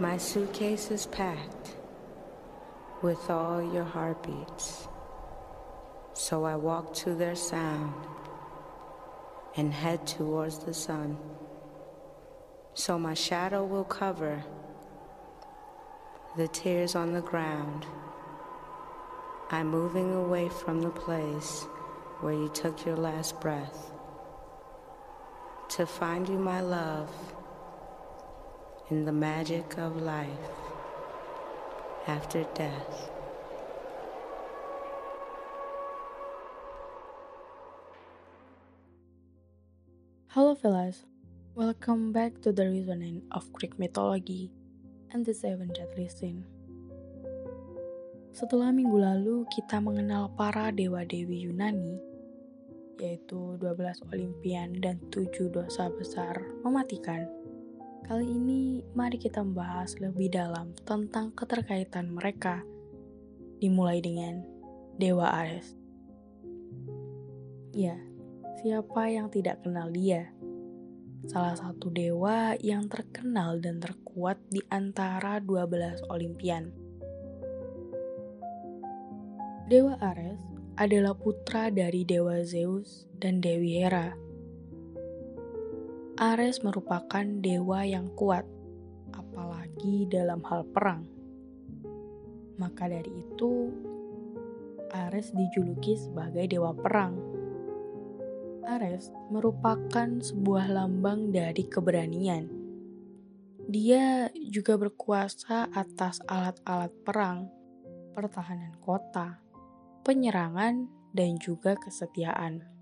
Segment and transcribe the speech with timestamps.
[0.00, 1.74] My suitcase is packed
[3.02, 4.86] with all your heartbeats.
[6.12, 7.94] So I walk to their sound
[9.56, 11.18] and head towards the sun.
[12.74, 14.44] So my shadow will cover
[16.36, 17.84] the tears on the ground.
[19.50, 21.64] I'm moving away from the place
[22.20, 23.90] where you took your last breath.
[25.70, 27.10] To find you, my love,
[28.90, 30.48] in the magic of life
[32.06, 33.12] after death.
[40.28, 41.04] Hello fellas,
[41.54, 44.48] welcome back to the reasoning of Greek mythology
[45.12, 46.48] and the seven deadly sin.
[48.32, 52.00] Setelah minggu lalu kita mengenal para dewa-dewi Yunani,
[52.96, 57.37] yaitu 12 Olimpian dan 7 dosa besar mematikan.
[58.08, 62.64] Kali ini mari kita membahas lebih dalam tentang keterkaitan mereka,
[63.60, 64.40] dimulai dengan
[64.96, 65.76] Dewa Ares.
[67.76, 68.00] Ya,
[68.64, 70.32] siapa yang tidak kenal dia?
[71.28, 76.72] Salah satu dewa yang terkenal dan terkuat di antara 12 Olimpian.
[79.68, 80.40] Dewa Ares
[80.80, 84.16] adalah putra dari Dewa Zeus dan Dewi Hera.
[86.18, 88.42] Ares merupakan dewa yang kuat,
[89.14, 91.06] apalagi dalam hal perang.
[92.58, 93.70] Maka dari itu,
[94.90, 97.14] Ares dijuluki sebagai dewa perang.
[98.66, 102.50] Ares merupakan sebuah lambang dari keberanian.
[103.70, 107.46] Dia juga berkuasa atas alat-alat perang,
[108.18, 109.38] pertahanan kota,
[110.02, 112.77] penyerangan, dan juga kesetiaan.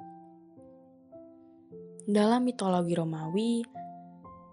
[2.06, 3.66] Dalam mitologi Romawi,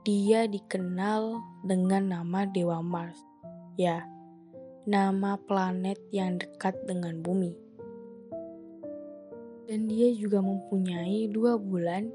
[0.01, 3.21] dia dikenal dengan nama Dewa Mars,
[3.77, 4.09] ya,
[4.89, 7.53] nama planet yang dekat dengan bumi.
[9.69, 12.09] Dan dia juga mempunyai dua bulan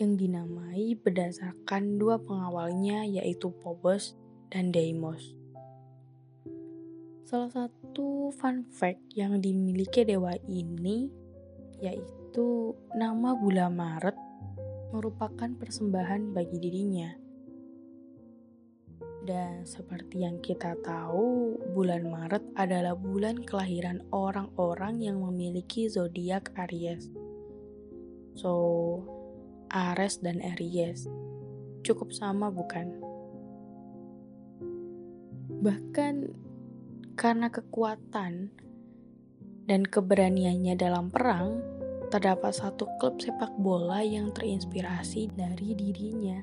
[0.00, 4.16] yang dinamai berdasarkan dua pengawalnya yaitu Phobos
[4.48, 5.36] dan Deimos.
[7.28, 11.12] Salah satu fun fact yang dimiliki dewa ini
[11.84, 14.29] yaitu nama bulan Maret
[14.90, 17.10] merupakan persembahan bagi dirinya.
[19.20, 27.12] Dan seperti yang kita tahu, bulan Maret adalah bulan kelahiran orang-orang yang memiliki zodiak Aries.
[28.34, 28.52] So,
[29.70, 31.06] Ares dan Aries
[31.84, 32.96] cukup sama bukan?
[35.60, 36.14] Bahkan
[37.20, 38.48] karena kekuatan
[39.68, 41.60] dan keberaniannya dalam perang,
[42.10, 46.42] terdapat satu klub sepak bola yang terinspirasi dari dirinya.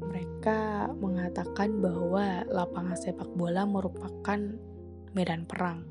[0.00, 4.40] Mereka mengatakan bahwa lapangan sepak bola merupakan
[5.12, 5.84] medan perang.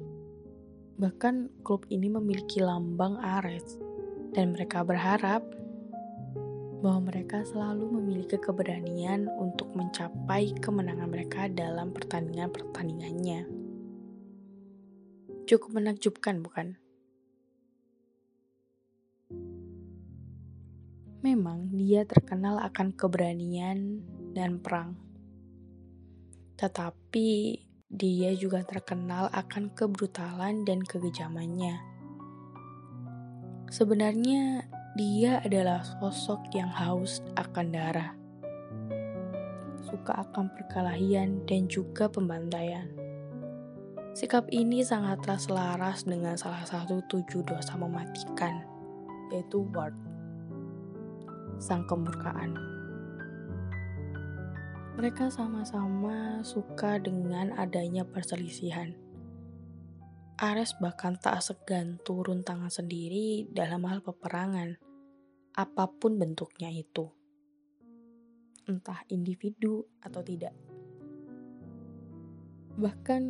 [0.97, 3.77] Bahkan klub ini memiliki lambang Ares,
[4.33, 5.45] dan mereka berharap
[6.81, 13.45] bahwa mereka selalu memiliki keberanian untuk mencapai kemenangan mereka dalam pertandingan-pertandingannya.
[15.45, 16.81] Cukup menakjubkan, bukan?
[21.25, 24.05] Memang dia terkenal akan keberanian
[24.37, 24.93] dan perang.
[26.53, 27.29] Tetapi
[27.89, 31.81] dia juga terkenal akan kebrutalan dan kegejamannya.
[33.73, 38.13] Sebenarnya dia adalah sosok yang haus akan darah,
[39.81, 42.85] suka akan perkelahian dan juga pembantaian.
[44.13, 48.61] Sikap ini sangatlah selaras dengan salah satu tujuh dosa mematikan,
[49.33, 49.97] yaitu word,
[51.59, 52.55] sang kemurkaan.
[54.95, 58.95] Mereka sama-sama suka dengan adanya perselisihan
[60.35, 64.75] Ares bahkan tak segan turun tangan sendiri dalam hal peperangan,
[65.55, 67.07] apa pun bentuknya itu.
[68.67, 70.51] Entah individu atau tidak.
[72.75, 73.21] Bahkan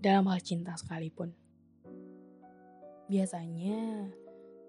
[0.00, 1.36] dalam hal cinta sekalipun.
[3.12, 4.08] Biasanya,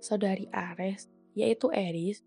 [0.04, 1.08] saudari Ares,
[1.40, 2.20] yaitu Eris,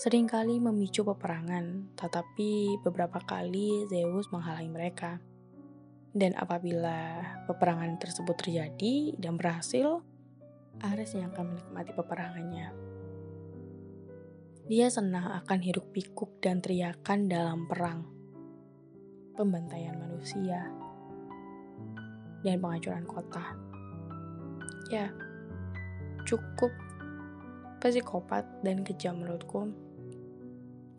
[0.00, 5.20] sering kali memicu peperangan, tetapi beberapa kali Zeus menghalangi mereka.
[6.16, 10.00] Dan apabila peperangan tersebut terjadi dan berhasil,
[10.80, 12.72] Ares yang akan menikmati peperangannya.
[14.72, 18.00] Dia senang akan hiruk pikuk dan teriakan dalam perang,
[19.36, 20.64] pembantaian manusia,
[22.40, 23.52] dan penghancuran kota.
[24.88, 25.12] Ya,
[26.24, 26.72] cukup
[27.84, 29.89] psikopat dan kejam menurutku,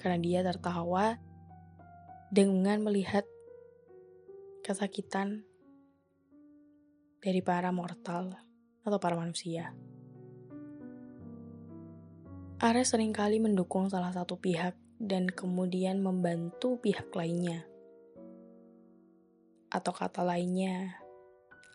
[0.02, 1.22] karena dia tertawa
[2.34, 3.22] dengan melihat
[4.66, 5.46] kesakitan
[7.22, 8.34] dari para mortal
[8.82, 9.78] atau para manusia.
[12.58, 17.66] Ares sering kali mendukung salah satu pihak dan kemudian membantu pihak lainnya.
[19.70, 20.98] Atau kata lainnya,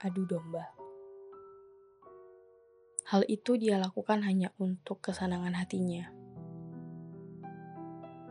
[0.03, 0.67] adu domba.
[3.07, 6.16] Hal itu dia lakukan hanya untuk kesenangan hatinya.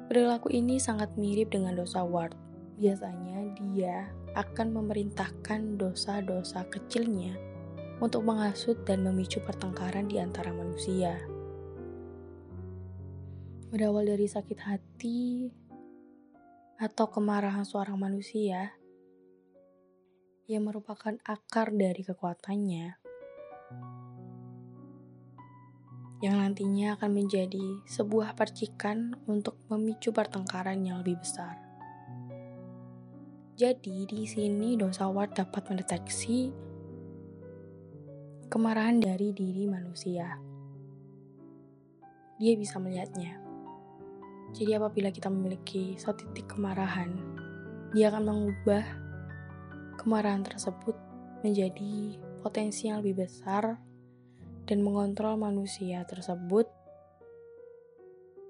[0.06, 2.38] Perilaku ini sangat mirip dengan dosa Ward.
[2.78, 7.34] Biasanya dia akan memerintahkan dosa-dosa kecilnya
[8.04, 11.18] untuk menghasut dan memicu pertengkaran di antara manusia.
[13.72, 15.50] Berawal dari sakit hati
[16.76, 18.76] atau kemarahan seorang manusia
[20.46, 23.05] yang merupakan akar dari kekuatannya,
[26.26, 31.62] yang nantinya akan menjadi sebuah percikan untuk memicu pertengkaran yang lebih besar.
[33.54, 36.50] Jadi, di sini dosa Ward dapat mendeteksi
[38.50, 40.42] kemarahan dari diri manusia.
[42.42, 43.38] Dia bisa melihatnya.
[44.58, 47.14] Jadi, apabila kita memiliki satu titik kemarahan,
[47.94, 48.84] dia akan mengubah
[50.02, 50.98] kemarahan tersebut
[51.46, 53.78] menjadi potensi yang lebih besar
[54.66, 56.66] dan mengontrol manusia tersebut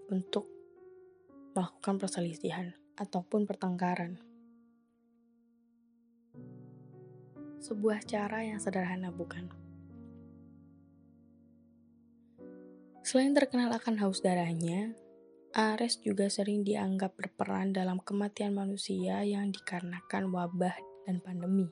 [0.08, 0.48] untuk
[1.56, 4.20] melakukan perselisihan ataupun pertengkaran.
[7.60, 9.52] Sebuah cara yang sederhana, bukan?
[13.06, 14.96] Selain terkenal akan haus darahnya,
[15.56, 20.76] Ares juga sering dianggap berperan dalam kematian manusia yang dikarenakan wabah
[21.08, 21.72] dan pandemi.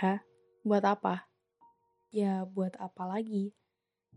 [0.00, 0.24] Hah?
[0.64, 1.31] Buat apa?
[2.12, 3.56] Ya buat apa lagi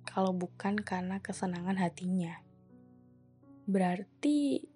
[0.03, 2.43] kalau bukan karena kesenangan hatinya.
[3.71, 4.67] Berarti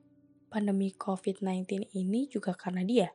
[0.47, 3.11] pandemi COVID-19 ini juga karena dia.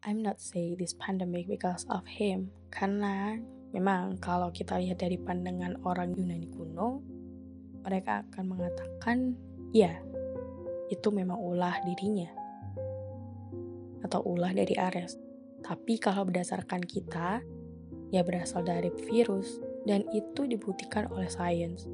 [0.00, 3.36] I'm not say this pandemic because of him, karena
[3.76, 7.04] memang kalau kita lihat dari pandangan orang Yunani kuno,
[7.84, 9.36] mereka akan mengatakan,
[9.76, 10.00] ya,
[10.88, 12.32] itu memang ulah dirinya
[14.00, 15.20] atau ulah dari Ares.
[15.60, 17.44] Tapi kalau berdasarkan kita,
[18.14, 21.86] ya berasal dari virus dan itu dibuktikan oleh sains.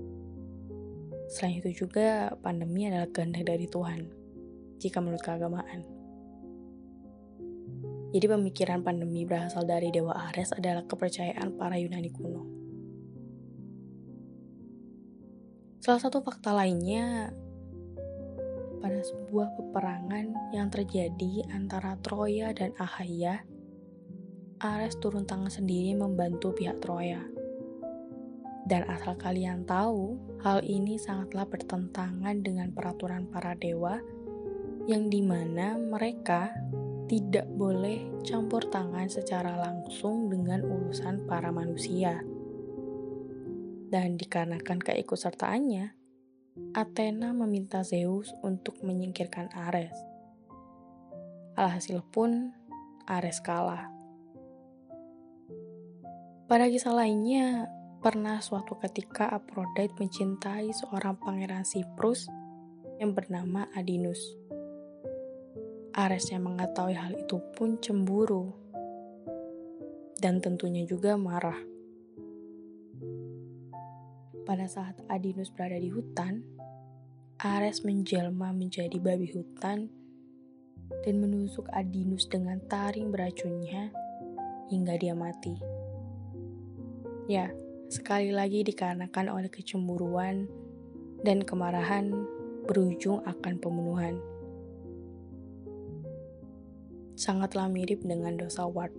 [1.32, 4.08] Selain itu juga pandemi adalah kehendak dari Tuhan,
[4.76, 5.80] jika menurut keagamaan.
[8.12, 12.44] Jadi pemikiran pandemi berasal dari Dewa Ares adalah kepercayaan para Yunani kuno.
[15.80, 17.32] Salah satu fakta lainnya,
[18.84, 23.46] pada sebuah peperangan yang terjadi antara Troya dan Ahaya,
[24.62, 27.18] Ares turun tangan sendiri membantu pihak Troya.
[28.62, 30.14] Dan asal kalian tahu,
[30.46, 33.98] hal ini sangatlah bertentangan dengan peraturan para dewa
[34.86, 36.54] yang di mana mereka
[37.10, 42.22] tidak boleh campur tangan secara langsung dengan urusan para manusia.
[43.90, 45.98] Dan dikarenakan keikutsertaannya,
[46.78, 49.98] Athena meminta Zeus untuk menyingkirkan Ares.
[51.58, 52.54] Alhasil pun,
[53.10, 54.01] Ares kalah.
[56.52, 57.64] Pada kisah lainnya,
[58.04, 62.28] pernah suatu ketika Aphrodite mencintai seorang pangeran Siprus
[63.00, 64.20] yang bernama Adinus.
[65.96, 68.52] Ares yang mengetahui hal itu pun cemburu
[70.20, 71.56] dan tentunya juga marah.
[74.44, 76.44] Pada saat Adinus berada di hutan,
[77.40, 79.88] Ares menjelma menjadi babi hutan
[81.00, 83.88] dan menusuk Adinus dengan taring beracunnya
[84.68, 85.81] hingga dia mati.
[87.30, 87.54] Ya,
[87.86, 90.50] sekali lagi dikarenakan oleh kecemburuan
[91.22, 92.10] dan kemarahan
[92.66, 94.18] berujung akan pembunuhan.
[97.14, 98.90] Sangatlah mirip dengan dosa Ward.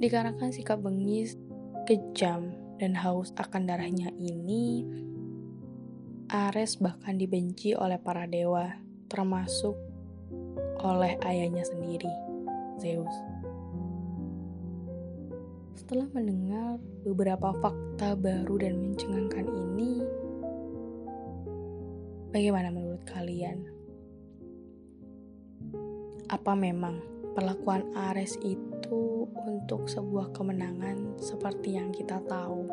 [0.00, 1.36] Dikarenakan sikap bengis,
[1.84, 4.84] kejam, dan haus akan darahnya ini,
[6.28, 8.76] Ares bahkan dibenci oleh para dewa,
[9.08, 9.76] termasuk
[10.82, 12.10] oleh ayahnya sendiri,
[12.82, 13.25] Zeus.
[15.86, 20.02] Setelah mendengar beberapa fakta baru dan mencengangkan ini,
[22.34, 23.62] bagaimana menurut kalian?
[26.26, 26.98] Apa memang
[27.38, 32.66] perlakuan Ares itu untuk sebuah kemenangan seperti yang kita tahu?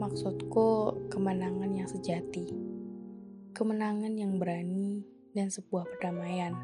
[0.00, 2.56] Maksudku, kemenangan yang sejati,
[3.52, 5.04] kemenangan yang berani,
[5.36, 6.56] dan sebuah perdamaian,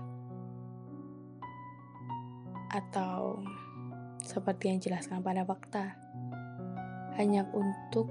[2.73, 3.45] atau
[4.25, 5.97] seperti yang jelaskan pada fakta,
[7.17, 8.09] hanya untuk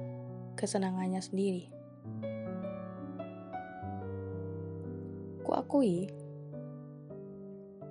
[0.60, 1.72] kesenangannya sendiri.
[5.42, 6.06] Aku akui,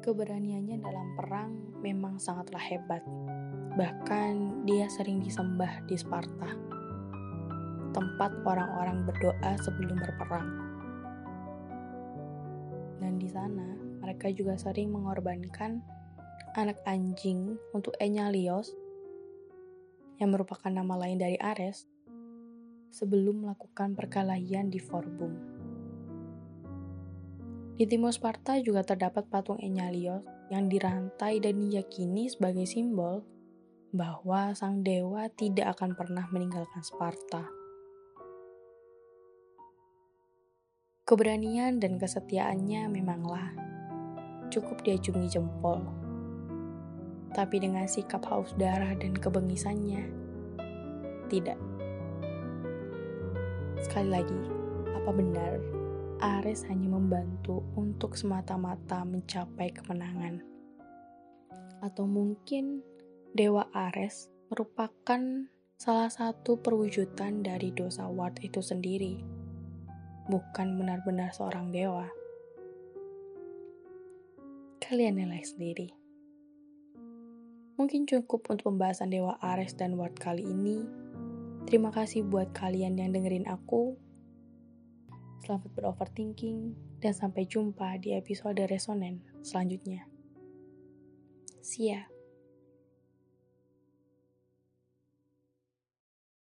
[0.06, 3.02] keberaniannya dalam perang memang sangatlah hebat.
[3.74, 6.54] Bahkan dia sering disembah di Sparta,
[7.90, 10.48] tempat orang-orang berdoa sebelum berperang.
[13.02, 15.97] Dan di sana, mereka juga sering mengorbankan
[16.58, 18.74] anak anjing untuk Enyalios,
[20.18, 21.86] yang merupakan nama lain dari Ares,
[22.90, 25.32] sebelum melakukan perkelahian di Forbum.
[27.78, 33.22] Di timur Sparta juga terdapat patung Enyalios yang dirantai dan diyakini sebagai simbol
[33.94, 37.46] bahwa sang dewa tidak akan pernah meninggalkan Sparta.
[41.06, 43.54] Keberanian dan kesetiaannya memanglah
[44.50, 46.07] cukup diacungi jempol.
[47.32, 50.08] Tapi dengan sikap haus darah dan kebengisannya,
[51.28, 51.60] tidak.
[53.84, 54.40] Sekali lagi,
[54.96, 55.60] apa benar
[56.18, 60.42] Ares hanya membantu untuk semata-mata mencapai kemenangan.
[61.78, 62.82] Atau mungkin
[63.30, 65.46] Dewa Ares merupakan
[65.78, 69.22] salah satu perwujudan dari dosa Ward itu sendiri,
[70.26, 72.10] bukan benar-benar seorang dewa.
[74.82, 75.97] Kalian nilai sendiri.
[77.78, 80.82] Mungkin cukup untuk pembahasan Dewa Ares dan Ward kali ini.
[81.64, 83.94] Terima kasih buat kalian yang dengerin aku
[85.48, 90.04] Selamat beroverthinking, dan sampai jumpa di episode resonen selanjutnya.
[91.64, 92.04] See ya.